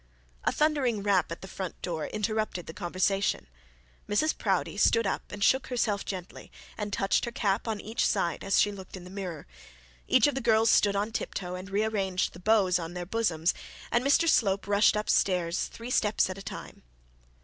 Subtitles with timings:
[0.45, 3.45] A thundering rap at the front door interrupted the conversation.
[4.09, 8.43] Mrs Proudie stood up and shook herself gently, and touched her cap on each side
[8.43, 9.45] as she looked in the mirror.
[10.07, 13.53] Each of the girls stood on tiptoe, and re arranged the bows on their bosoms;
[13.91, 16.81] and Mr Slope rushed up stairs three steps at a time.